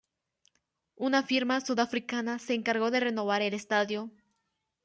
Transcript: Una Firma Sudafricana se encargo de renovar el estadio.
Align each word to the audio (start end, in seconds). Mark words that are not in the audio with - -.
Una 1.07 1.21
Firma 1.21 1.61
Sudafricana 1.61 2.39
se 2.39 2.55
encargo 2.55 2.89
de 2.89 3.01
renovar 3.01 3.43
el 3.43 3.53
estadio. 3.53 4.09